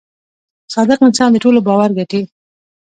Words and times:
•صادق 0.73 0.99
انسان 1.07 1.29
د 1.31 1.35
ټولو 1.43 1.59
باور 1.67 1.89
ګټي. 1.97 2.21